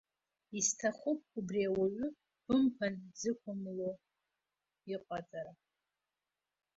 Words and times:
Исҭахуп 0.57 1.19
убри 1.37 1.61
ауаҩ 1.69 2.01
бымԥан 2.45 2.93
дзықәымло 3.11 3.91
иҟаҵара. 4.93 5.53